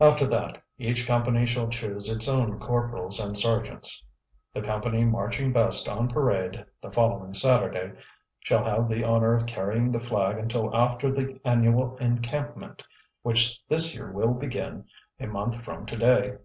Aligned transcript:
After 0.00 0.26
that 0.28 0.62
each 0.78 1.06
company 1.06 1.44
shall 1.44 1.68
choose 1.68 2.08
its 2.08 2.26
own 2.28 2.58
corporals 2.58 3.20
and 3.20 3.36
sergeants. 3.36 4.02
The 4.54 4.62
company 4.62 5.04
marching 5.04 5.52
best 5.52 5.86
on 5.86 6.08
parade 6.08 6.64
the 6.80 6.90
following 6.90 7.34
Saturday 7.34 7.92
shall 8.40 8.64
have 8.64 8.88
the 8.88 9.04
honor 9.04 9.34
of 9.34 9.44
carrying 9.44 9.90
the 9.90 10.00
flag 10.00 10.38
until 10.38 10.74
after 10.74 11.12
the 11.12 11.38
annual 11.44 11.94
encampment, 11.98 12.84
which 13.20 13.60
this 13.68 13.94
year 13.94 14.10
will 14.10 14.32
begin 14.32 14.86
a 15.20 15.26
month 15.26 15.62
from 15.62 15.84
to 15.84 15.96
day." 15.98 16.36